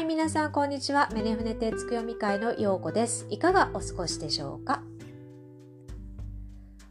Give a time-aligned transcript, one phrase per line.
[0.00, 1.10] はい皆さんこんにちは。
[1.12, 3.26] メネフネテツク読み会のようこです。
[3.28, 4.82] いかがお過ごしでしょうか？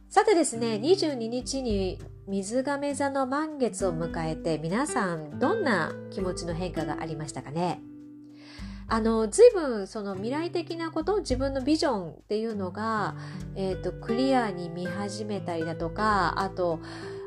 [0.08, 1.98] さてですね22日に
[2.28, 7.80] 水亀座の満月を迎えて皆さんどんな気持ちの変化がありましたかね？
[8.86, 13.16] あの随分その未来的なこと自分のビジョンっていうのが、
[13.56, 16.78] えーと、クリアに見始めたりだとかあと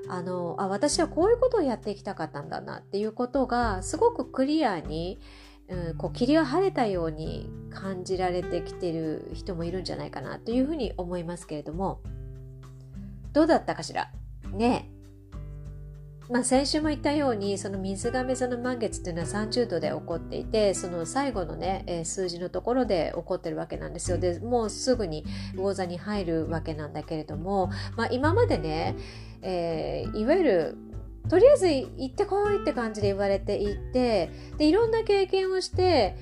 [0.07, 5.19] あのあ私はこういうことをやっていきたかったんだなっていうことがすごくクリアに、
[5.69, 12.01] うん、こう霧が晴れたように感じられてきてる人もいるんじゃないかなというふうに思いますけれども。
[13.33, 14.11] どうだったかしら？
[14.51, 14.89] ね
[16.29, 24.17] まあ、先週も言ったようにその水亀座の満月っていうのは30度で起こっていてその最後のね、え、数字のところで起こってるわけなんですよ。
[24.17, 28.95] でもうすぐに魚座に入るわけなんだけれども、まあ、今までね、
[29.41, 30.77] えー、いわゆる
[31.29, 36.15] とりあえず行ってこいって感じで言われていてでいろんな経験をして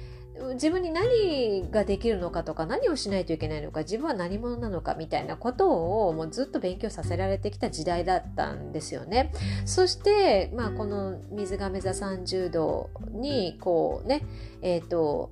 [0.54, 9.32] 自分に何ができるのかとか何をしないといけないのか自分は何者なのかみたいなことをもうずっと勉強させられてきた時代だったんですよね。
[9.66, 14.26] そして、まあ、この水亀座30度にこうね
[14.62, 15.32] えっ、ー、と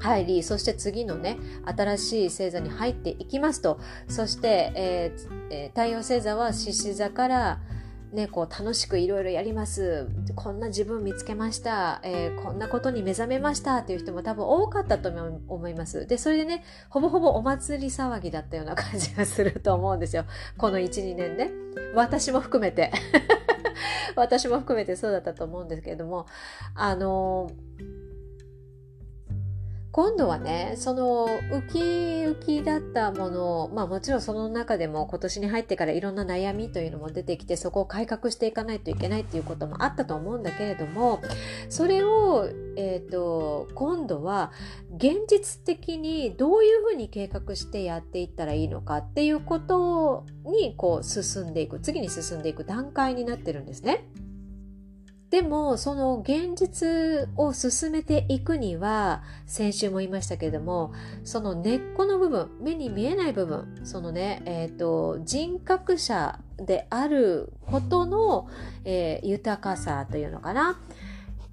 [0.00, 7.60] 入りそして次のね新しい星座に入っていきますとそして、えー、太陽星座は獅子座から
[8.12, 10.08] ね、こう楽しくいろいろやります。
[10.34, 15.10] こんな自分見つけました、えー、こんなことに目覚めましたっていう人も多分多かったと
[15.48, 16.06] 思います。
[16.06, 20.24] でそれでねほぼほぼお祭り騒ぎだったような感じがすると思うんですよ。
[20.56, 21.50] この12年ね。
[21.94, 22.92] 私も含めて。
[24.16, 26.26] 私も含めてそうだったと思うんですけれども。
[26.74, 28.07] あのー
[29.90, 41.22] 今度はねそのウキウキだったものまあもちろんその中でも今年に入ってからいろんな悩みというのも出てきてそこを改革していかないといけないっていうこともあったと思うんだけれども
[41.70, 44.52] それを、えーと、今度は
[44.94, 54.04] 現実的にどういうふうに計画してやっていったらいいのかっていうことにこう進んでいく次に進んでいく段階になってるんですね。
[55.30, 68.48] でもその現実を進めていくには先週も言いましたけれどもその根っこの部分目に見えない部分そのね、えーと、人格者であることの、
[68.84, 70.80] えー、豊かさというのかな。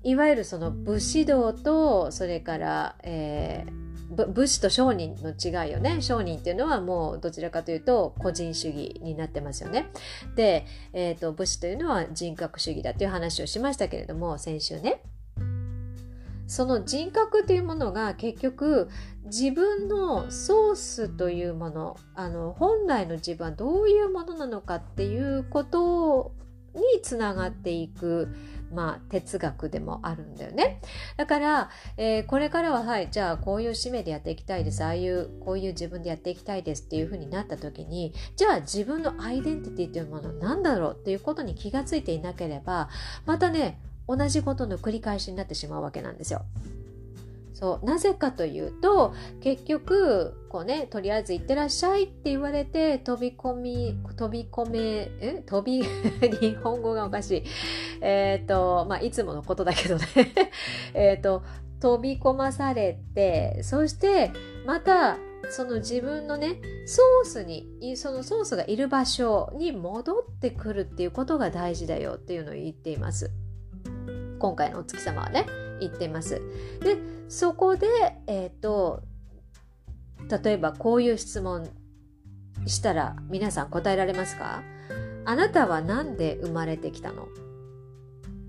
[0.03, 6.01] いわゆるその武士道とそれから、えー武士と商人の違いよね。
[6.01, 9.89] 商人っていうのはもうどちらかというと個人主義になってますよね。
[10.35, 15.01] で、えーと、武士というのは人格主義だという話をしましたけれども先週ね。
[16.47, 18.87] その人格というものが結局
[19.25, 26.33] 自分のソースというものあの本来の自分はどういうものなのかっていうこと
[26.75, 28.35] につながっていく
[28.71, 30.81] まあ、哲学でもあるんだよね。
[31.17, 34.83] だから、えー、これからは、はい、じゃあこういう使命でやっていきたいです。
[34.83, 42.89] ああいう、こういう自分でやっていきたいですっていうふうになった時に、じゃあ自分のアイデンティティというものは何だろうっていうことに気がついていなければ、
[43.25, 46.45] またね、同じことの繰り返しになってしまうわけなんですよ。
[47.55, 54.79] そうなぜかというと結局こうねとりあえず行ってらっしゃいって言われて飛び込み飛び込め
[55.21, 55.43] え？
[55.45, 55.81] 飛び
[56.37, 57.43] 日本語がおかしい。
[58.01, 60.05] えっ、ー、とまあいつものことだけどね。
[60.93, 61.43] えっと
[61.79, 64.31] 飛び込まされてそして
[64.65, 65.17] また
[65.49, 73.31] その自分のねソースにそのソースがいる場所に戻ってくるっていうことが大事だよっていうのを言っています。
[74.39, 75.64] 今回のお月様はね。
[75.79, 76.41] 言ってます。
[76.81, 76.97] で
[77.27, 77.87] そこで、
[78.27, 79.03] えっ、ー、と、
[80.43, 81.69] 例えばこういう質問
[82.65, 84.63] したら皆さん答えられますか？
[85.25, 87.27] あなたは何で生まれてきたの？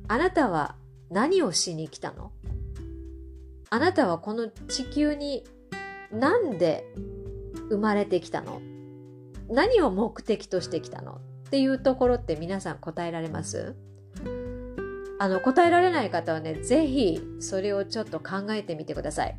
[0.09, 0.77] あなたは
[1.11, 2.33] 何をしに来たの？
[3.71, 5.45] あなたはこの地球に
[6.13, 6.85] 何で
[7.69, 8.61] 生まれてきたの？
[9.49, 11.21] 何を目的としてきたの？
[11.47, 13.75] っていうところって皆さん答えられます？
[15.19, 19.39] あの答えられない方はね是非それをちょっと考えてみてください。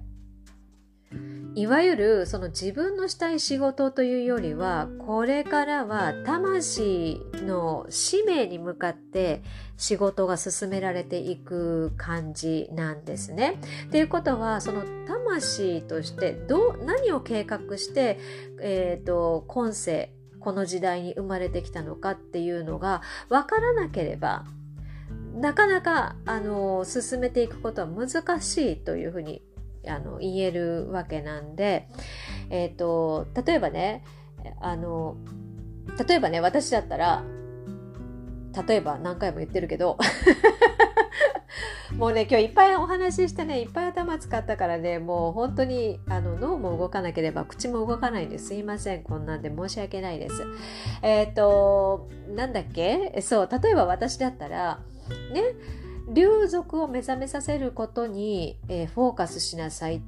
[1.57, 9.41] いわゆるその自分のしたい仕事というよりはこれからは魂の使命に向かって
[9.75, 13.59] 仕事が進められていく感じなんですね。
[13.89, 18.19] ということはその魂としてどう何を計画して、
[18.61, 24.45] えーと今世この時代に生まれてきたのかっていうのが分からなければ
[25.39, 28.09] なかなかあの進めていくことは難
[28.41, 29.41] しいというふうに
[29.87, 31.87] あの言えるわけなんで、
[32.49, 34.03] えーと、例えばね
[34.61, 35.17] あの
[36.07, 37.23] 例えばね私だったら
[38.67, 39.97] 例えば何回も言ってるけど
[41.95, 48.53] もうね今日いっぱいお話ししてねいっぱい頭使ったからねもう本当にあの脳も動かなければ口も動かないんです。
[48.55, 50.43] いませんこんなんで申し訳ないです。
[51.01, 53.21] えっ、ー、となんだっけ？
[53.21, 54.79] そう例えば私だったら
[55.33, 55.43] ね。
[56.09, 59.99] 流族を目覚めさせることに、えー、フォーカスしなさいっ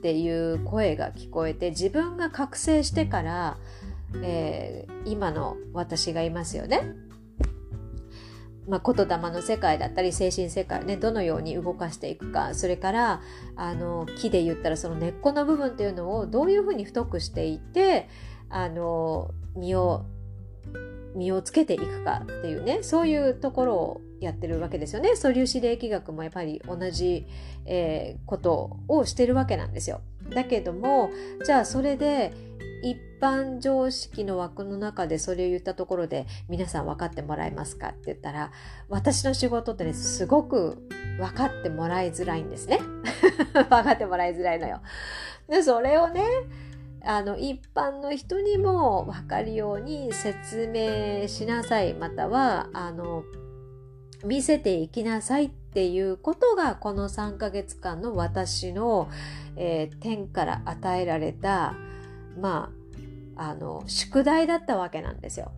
[0.00, 3.58] ていう声が聞こえて自分が覚醒してから、
[4.22, 6.94] えー、今の私がいますよね。
[8.68, 12.54] まあ、言霊の世界だったり精神世界ねどのように動かしていくか。
[12.54, 13.20] それから
[13.56, 18.08] あの木で言ったらその根っこの部分っていうのをどういうふうに太くしていって
[18.48, 20.06] あの身を
[21.14, 22.82] 身をつけていくかっていうね。
[22.82, 25.16] そういうところをやってるわけですよね。
[25.16, 27.26] 素粒子霊気学もやっぱり同じ、
[27.66, 30.00] えー、ことをしてるわけなんですよ。
[30.30, 31.10] だけども
[31.44, 32.32] じゃあそれで
[32.82, 38.50] 一般常識の枠の中でそれを言ったところで皆さん分かってもらえますかって言ったら
[38.88, 40.88] 私の仕事ってねすごく
[41.18, 42.80] 分かってもらいづらいんですね。
[43.52, 44.80] 分かってもらいづらいのよ。
[45.48, 46.24] でそれをね
[47.04, 53.24] あの一般の人にも分かるように説明しなさいまたはあの
[54.24, 59.10] 見せていきなさいっていうことがこの3ヶ月間の私の、
[59.56, 61.74] えー、天から与えられた
[62.38, 62.70] ま
[63.36, 65.52] ああの宿題だったわけなんですよ。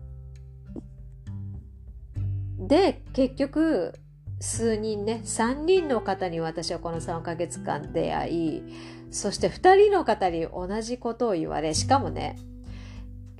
[2.57, 3.93] で結局
[4.39, 8.63] 数人ね3人の方に私はこの3ヶ月間出会い
[9.11, 12.37] そして2人の方に同じことを言われしかもね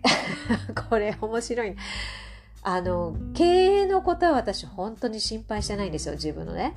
[0.90, 1.76] これ面白い
[2.68, 6.76] あの経営のことは私本当に心配してないんですよ自分のね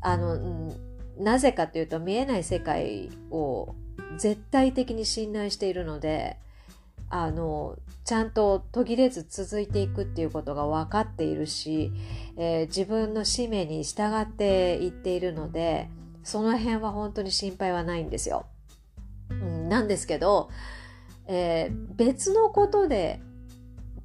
[0.00, 0.72] あの、
[1.18, 3.74] なぜかというと見えない世界を
[4.18, 6.36] 絶対的に信頼しているので
[7.10, 11.90] あのちゃんと途切れず続いていくっていうことが分かっているし、
[12.36, 15.90] えー、自分の使命に従っていっているので
[16.22, 18.46] その辺は本当に心配はないんですよ。
[19.30, 20.50] うん、なんですけど、
[21.26, 23.20] えー、別のことで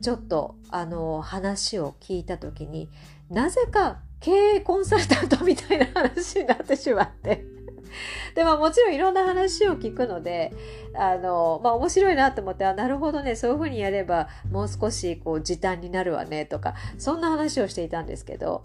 [0.04, 2.90] ちょっとあの話を聞いた時に
[3.30, 7.46] なぜか経営コンサルタントみたいな話になってしまって
[8.36, 10.52] でももちろんいろんな話を聞くので
[10.94, 18.62] あのまあ面白いなと思ってあなるほどねそういうふうにやればもう少しこう時短になるわねとかそんな話をしていたんですけど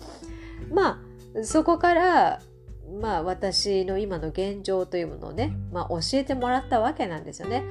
[0.73, 1.01] ま
[1.37, 2.41] あそこから
[3.01, 7.63] まあ私の今の現状というものをね、まあ、教えてもらったわけなんですよね。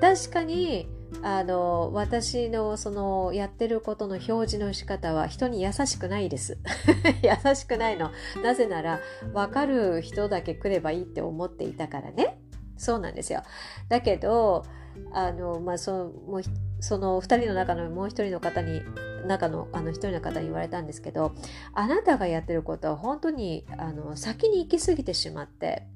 [0.00, 0.88] 確かに
[1.22, 6.58] あの私のそのやってることの表示の仕方は人に優しくないです。
[7.22, 8.10] 優しくないの。
[8.42, 9.00] なぜなら
[9.32, 12.38] 分かる人だけ来ればいいって思っていたからね。
[12.76, 13.42] そうなんですよ。
[13.88, 14.64] だけど
[15.12, 16.42] あのまあそのもう
[16.80, 18.82] その2人の中のもう1人の方に
[19.26, 21.34] 中のあの1人の方に言われたんですけど
[21.72, 25.86] あなたがやってることは本当にあの先に行き過ぎてしまって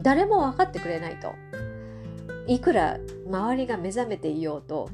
[0.00, 1.32] 誰も分かってくれないと。
[2.48, 4.90] いくら周りが目覚めていようと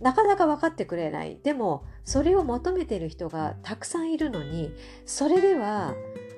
[0.00, 1.38] なかなか分かってくれない。
[1.42, 4.72] でもそれを求めている人がたくさんいるのに
[5.04, 5.94] それでは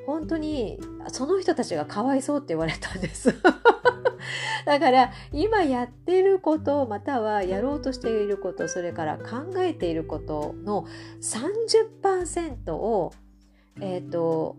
[0.06, 3.34] 本当にその人たちがかわいそうって言われたんです。
[4.64, 10.86] だから今やっていることまたはやろうとしていることそれから考えていることの
[11.20, 13.12] 30%を
[13.81, 14.56] えっ、ー、と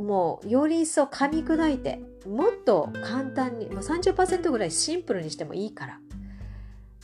[0.00, 6.00] もうより一層噛み砕いてもっと簡単にもう30%ぐらいシンプルにしてもいいから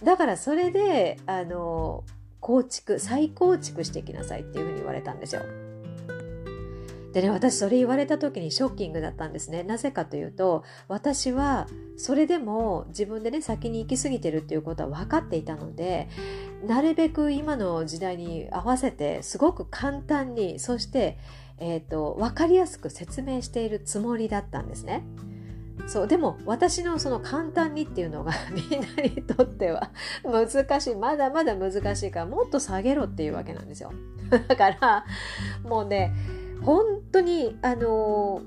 [0.03, 2.05] だからそれであの
[2.41, 5.43] 構築再構築していきなさいっていうふうに言われたんですよ。
[7.13, 11.67] でね私それ言われた時にショッキングだったんですねなぜかというと私は
[11.97, 16.09] それでも自分でね先に行き過ぎてるっていうことは分かっていたので
[16.67, 21.19] なるべく今の時代に合わせてすごく簡単にそして
[21.61, 25.05] えーと、分かりやすく説明しているつもりだったんですね。
[25.87, 29.91] そうでも私のその簡単にっていうのが みんなにとっては
[30.23, 33.93] 難しいまだまだ難しいからもっと下げろっていうわけなんですよ
[34.49, 35.05] だから
[35.65, 36.13] もうね
[36.63, 38.43] 本当にあの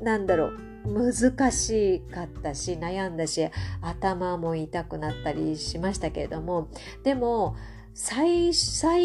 [0.00, 3.48] なんだろう難しかったし悩んだし
[3.80, 6.68] 頭も痛くなったりしましたけれども
[7.02, 7.56] でも
[7.94, 8.52] 最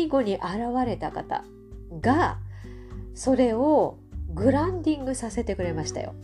[0.07, 0.43] 後に現
[0.85, 1.43] れた方
[2.01, 2.37] が
[3.21, 3.99] それを
[4.33, 6.15] グランディングさせてくれましたよ。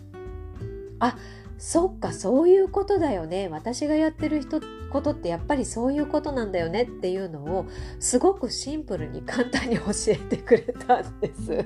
[0.98, 1.16] あ
[1.60, 4.60] そっかそういうことだよね私がやってる人
[4.92, 7.68] ことってやっぱりそういうことなんだよねっていうのを
[8.00, 11.66] すごくシンプルに簡単に教えてくれたんです。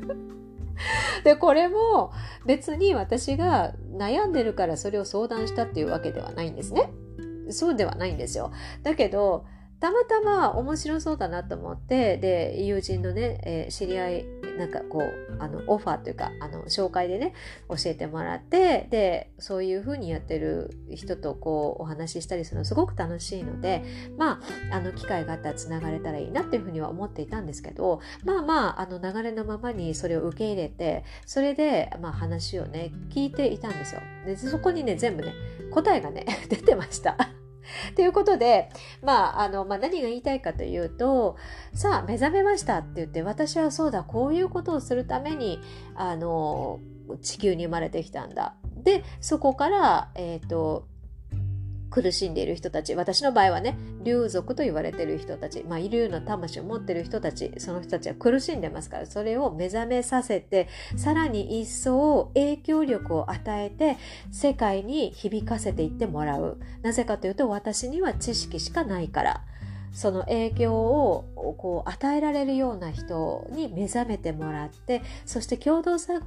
[1.23, 2.11] でこれも
[2.45, 6.91] 別に私が悩んでるからそれを相談したっていうわけではないんですね。
[7.51, 8.51] そうではないんですよ。
[8.83, 9.45] だけど
[9.79, 14.25] たまたま面白そうだなと思ってで友人のね、えー、知り合い、
[14.57, 17.33] なんかこうあのオファーというかあの紹介でね
[17.69, 23.83] 教えてもらってでそういう風にやってる人とこうお話ししたりするのすごく楽しいので
[24.17, 24.41] ま
[24.71, 34.01] ああの機会があったらつながれたらいいなっていうふうには思っていたんですけどまあまああの流れのままにそれを受け入れてそれで、まあ、話をね聞いていたんですよ。
[34.25, 35.33] でそこにね全部ね
[35.71, 37.40] 答えがね 出てました。
[37.95, 38.69] ということで、
[39.01, 41.37] まあ、あの、まあ、何が言いたいかというと、
[41.73, 45.59] さあ、目覚めましたって言って、私はそうだ、こういうことをするために、
[45.95, 46.79] あの、
[47.21, 48.55] 地球に生まれてきたんだ。
[48.83, 50.87] で、そこから、えっ、ー、と、
[51.91, 63.97] 苦しんでいる人たち私の場合はね竜族と言われている人たち、まあ、竜の魂を持っている人たちその人たちは苦しんでますからそれを目覚めさせてさらに一層影響力を与えて
[64.31, 66.57] 世界に響かせていってもらう。
[66.81, 69.43] なぜかというと私には知識しかないから。
[69.93, 76.21] その影響をこう与えられるような人に目覚めてもらってそして共同作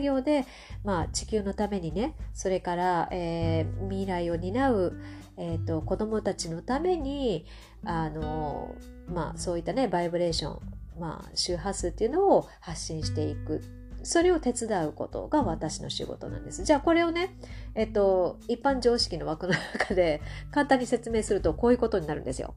[0.00, 0.46] 業で、
[0.84, 5.00] まあ、地球のためにねそれから、えー、未来を担う、
[5.36, 7.44] えーと、子どもたちのために
[7.84, 8.74] あの、
[9.06, 10.60] まあ、そういったねバイブレーション、
[10.98, 13.62] まあ、周波数っていうのを発信していく
[14.02, 16.64] それを手伝うことが私の仕事なんです。
[16.64, 17.36] じゃあこれをね、
[17.74, 22.54] えっと、一般常識の枠の中で簡単に説明するとこういうことになるんですよ。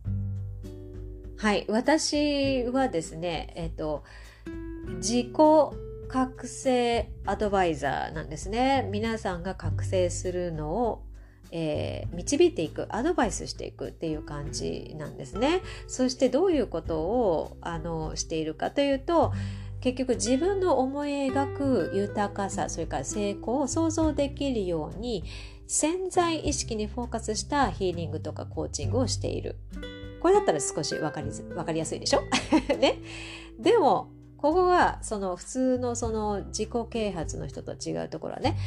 [1.44, 4.06] はい、私はですね、えっと、
[5.00, 5.30] 自己
[6.08, 8.88] 覚醒アドバイザーなんですね。
[8.94, 11.04] 皆さんが覚醒するのを、
[11.52, 15.62] えー、導いていく、アドバイスしていくっていう感じなんですね。
[15.86, 19.34] そしてどういうことをあのしているかというと、
[19.82, 25.26] 結局自分の思い描く豊かさ、それから成功を想像できるように
[25.68, 29.58] 潜在意識にフォーカスしたヒーリングとかコーチングをしている。
[30.24, 32.22] これだったら少し分かり分かりやすいでしょ？
[32.80, 33.00] ね？
[33.60, 38.58] でも、ここがその普通のその自己啓発の人と違うところはね、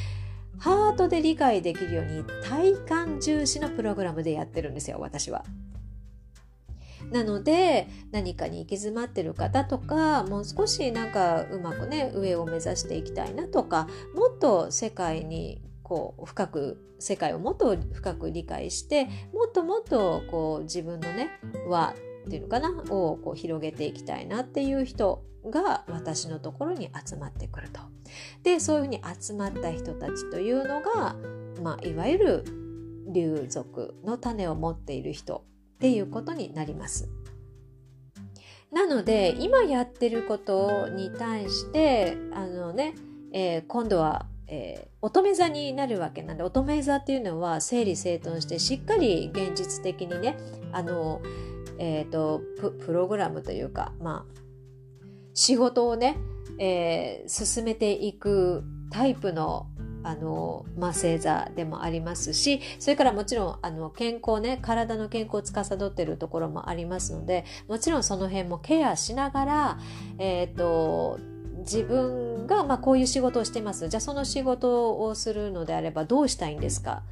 [0.59, 5.45] ハートで理解できるように体感重視のプログラムでやってるんですよ、私は。
[7.11, 21.31] なので何かに行き詰まってる方とかもう少しなんかうまくね上を目指していきたいなとかもっと世界にこう深く世界をもっと深く理解してもっともっとこう自分のね
[21.69, 21.95] 輪
[22.27, 27.81] っていうのかなをこう広げていきたいなっていう人が私のところに集まってくると。
[28.43, 31.15] でそういうふうに集まった人たちというのが、
[31.63, 32.45] まあ、いわゆる
[33.13, 35.45] 竜族の種を持っている人
[35.77, 37.09] っていうことになります。
[38.73, 42.97] なので今やってることに対してあのね、
[43.33, 50.37] えー、今度はえー、乙女座になるわけなんで乙女座っていうのは整理整頓してしっかり現実的にね
[50.73, 51.21] あの、
[51.79, 52.43] えーと、
[52.85, 54.41] プログラムというかまあ
[55.35, 56.17] 仕事をね、
[56.59, 59.67] えー、進めていくタイプの
[60.07, 69.79] あの、まあ、星座でもありますし、それからもちろん、あの、健康ね、体の健康を司っているところもありますので、もちろんその辺もケアしながら、
[70.19, 71.19] えっ、ー、と、
[71.59, 73.89] 自分が、まあ、こういう仕事をしてます。
[73.89, 77.03] じゃあその仕事をするのであればどうしたいんですか？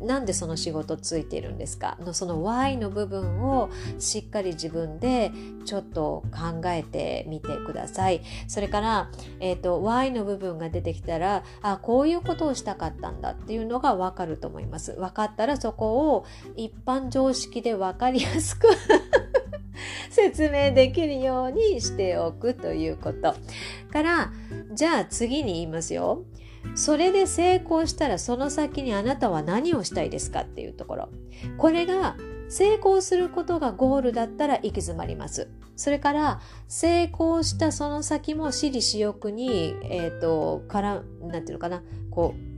[0.00, 1.96] なんでその仕事ついているんですか？
[2.00, 5.32] のその Y の部分をしっかり自分で
[5.64, 8.22] ちょっと考えてみてください。
[8.48, 14.92] それから、えーと、Y の部分が出てきたらあこういうことをしたかったんだっていうのが分かると思います。
[14.92, 18.68] 分かったらそこを一般常識で分かりやすく
[20.12, 23.34] 説明できるようにしておくということ
[23.90, 24.32] から
[24.72, 26.24] じゃあ次に言いますよ。
[26.74, 31.08] それで成功したらその先にあなたは何をしたいですかっていうところ。
[31.58, 32.16] これが
[32.48, 35.48] 成功することがゴールだったら行き詰まります。
[35.74, 41.82] それから成功したその先も私利私欲にえっ、ー、とからなんていうのかな。
[42.10, 42.52] こう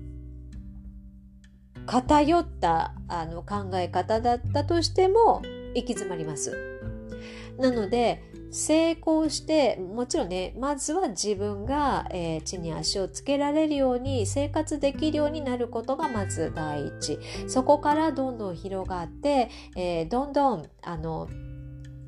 [1.86, 5.42] 偏ったあの考え方だったとしても
[5.74, 6.73] 行き詰まります。
[7.58, 17.18] なので成功してもちろんねまずは自分が、えー、地に足をつけられるように生活できるようになることがまず第一。
[17.48, 21.28] そこからどんどん広がって、えー、どんどんあの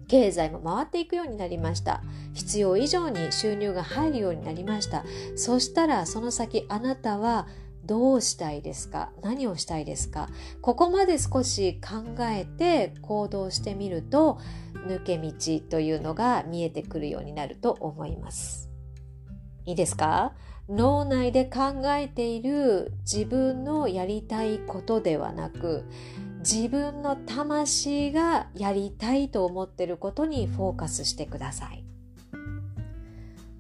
[0.09, 2.03] 経済も回っていくようになりました。
[2.35, 5.05] 必要以上に収入が入るようになりました。
[5.35, 7.49] そしたらその先あなたは
[7.87, 9.12] どうしたいですか？
[9.23, 10.28] 何をしたいですか？
[10.61, 14.38] ここまで少し考えて行動してみると
[14.87, 15.33] 抜け道
[15.71, 18.71] というのが見えてくるようになると思います。
[19.64, 20.35] いいですか？
[20.69, 25.85] 脳内で考えている自分のやりたいことではなく
[26.40, 31.85] 自分の魂がやりたいと思っていることにフォーカスしてください。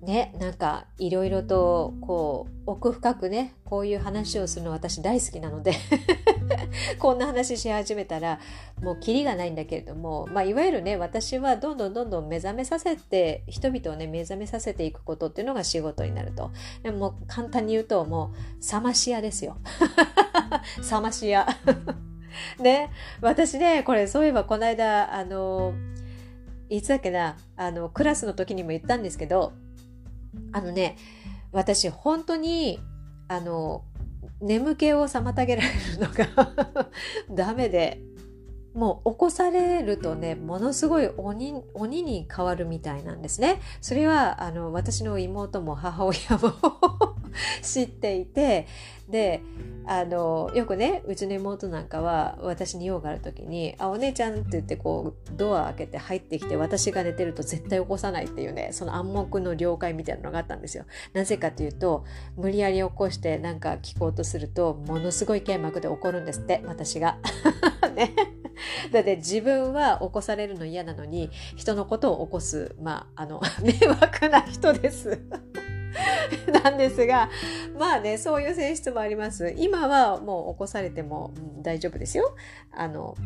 [0.06, 5.74] ねなんかいろいろとこう奥深くねこういう話をするの私大好きなので
[6.98, 8.38] こんな話し始めたら
[8.80, 16.52] もうキリがないんだけれども、まあ、いわゆるね私はどんどんどんどん目覚めさせて人々をね目覚めさせていくことっていうのが仕事になると。
[16.82, 19.56] でも簡単に言うともうさまし屋ですよ。
[20.82, 21.46] さまし屋。
[22.60, 25.74] ね私ねこれそういえばこの間あの
[26.68, 29.52] いつだっけなあのクラスの時にも言ったんですけど
[30.52, 30.96] あのね
[31.52, 32.80] 私本当に
[33.28, 33.84] あの
[34.40, 36.88] 眠気を妨げられるのが
[37.30, 38.00] ダメで。
[38.76, 43.60] もう起こされるとねものすごい鬼鬼に変わるみたいなんですね。
[43.80, 46.52] それはあの私の妹も母親も
[47.62, 48.66] 知っていて
[49.08, 49.42] で
[49.86, 60.84] あのよくねうちの妹なんかは私に用がある時に「あお姉ちゃん」って言ってこうドア開けて入ってきて私が寝てると絶対起こさないっていうねその暗黙の了解みたいなのがあったんですよ。
[61.14, 62.04] なぜかというと
[62.36, 67.18] 無理やり起こしてなんか聞こうとするとものすごい剣幕で怒るんですって私が。
[67.96, 68.35] ね。
[68.92, 75.18] だって自分は起こされるの嫌なのに人のことを起こすまああの 迷惑な人です。
[76.62, 77.30] なんですが
[77.78, 79.54] まあねそういう性質もあります。
[79.56, 82.34] 今はもう起こされても、大丈夫ですよ。
[82.72, 83.16] あの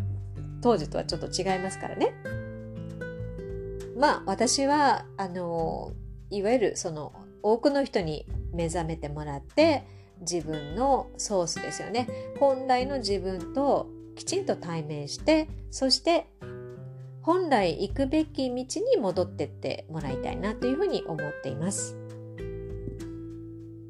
[0.62, 2.14] 当時とはちょっと違いますからね。
[3.96, 5.92] まあ私はあの
[6.30, 7.12] いわゆるその
[7.42, 9.84] 多くの人に目覚めてもらって
[10.20, 12.08] 自分のソースですよね。
[12.38, 13.88] 本来の自分と
[14.30, 16.28] ちんと対面してそして
[17.22, 21.96] 本来行くべき道に戻ってってもらいたいなというふうに思っています。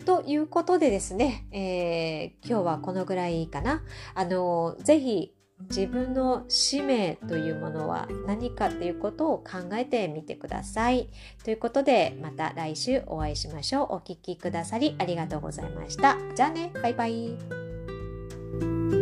[0.07, 3.83] ということでですね、えー、今日はこのぐらいかな。
[4.15, 5.35] あの、ぜひ
[5.69, 11.11] 自分の使命というものは何かっていうことを考えてみてください。
[11.45, 13.97] ということで、また来週お会いしましょう。
[13.97, 16.17] お聴きくださりありがとうございました。
[16.35, 19.00] じゃあね、バイバイ。